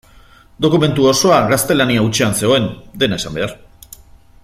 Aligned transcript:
Dokumentu 0.65 1.05
osoa 1.11 1.37
gaztelania 1.51 2.07
hutsean 2.07 2.33
zegoen, 2.41 2.67
dena 3.05 3.21
esan 3.23 3.39
behar. 3.41 3.55